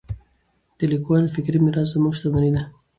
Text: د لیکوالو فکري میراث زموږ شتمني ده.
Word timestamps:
د 0.77 0.79
لیکوالو 0.91 1.33
فکري 1.35 1.59
میراث 1.63 1.87
زموږ 1.93 2.13
شتمني 2.17 2.51
ده. 2.55 2.61